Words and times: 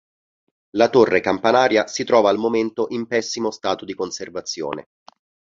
La 0.77 0.89
torre 0.89 1.19
campanaria 1.19 1.85
si 1.85 2.03
trova 2.03 2.31
al 2.31 2.39
momento 2.39 2.87
in 2.89 3.05
pessimo 3.05 3.51
stato 3.51 3.85
di 3.85 3.93
conservazione. 3.93 4.87